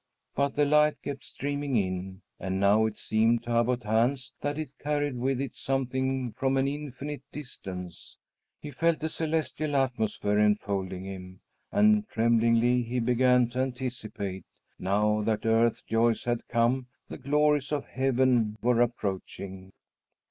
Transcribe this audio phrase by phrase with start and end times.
[0.33, 4.71] But the light kept streaming in, and now it seemed to Abbot Hans that it
[4.79, 8.17] carried with it something from an infinite distance.
[8.59, 11.41] He felt a celestial atmosphere enfolding him,
[11.71, 14.43] and tremblingly he began to anticipate,
[14.79, 19.71] now that earth's joys had come, the glories of heaven were approaching.